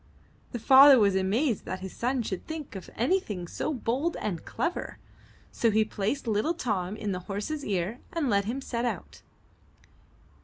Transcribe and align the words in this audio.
The 0.51 0.57
father 0.57 0.97
was 0.97 1.13
amazed 1.15 1.65
that 1.65 1.81
his 1.81 1.95
son 1.95 2.23
should 2.23 2.47
think 2.47 2.75
of 2.75 2.89
anything 2.95 3.47
so 3.47 3.71
bold 3.71 4.17
and 4.19 4.43
clever, 4.43 4.97
so 5.51 5.69
he 5.69 5.85
placed 5.85 6.25
little 6.25 6.55
Tom 6.55 6.95
in 6.97 7.11
the 7.11 7.19
horse's 7.29 7.63
ear 7.63 7.99
and 8.11 8.27
let 8.27 8.45
him 8.45 8.61
set 8.61 8.83
out. 8.83 9.21